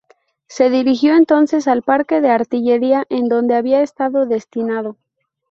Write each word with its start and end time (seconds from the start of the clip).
Se 0.47 0.71
dirigió 0.71 1.15
entonces 1.15 1.67
al 1.67 1.83
Parque 1.83 2.21
de 2.21 2.31
Artillería, 2.31 3.05
en 3.09 3.29
donde 3.29 3.53
había 3.53 3.83
estado 3.83 4.25
destinado. 4.25 4.97